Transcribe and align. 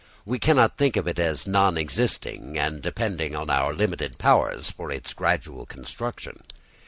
We 0.25 0.39
cannot 0.39 0.77
think 0.79 0.95
of 0.97 1.07
it 1.07 1.19
as 1.19 1.45
non 1.45 1.77
existent 1.77 2.57
and 2.57 2.81
depending 2.81 3.35
on 3.35 3.51
our 3.51 3.71
limited 3.71 4.17
powers 4.17 4.71
for 4.71 4.89
its 4.91 5.13
gradual 5.13 5.67
construction. 5.67 6.41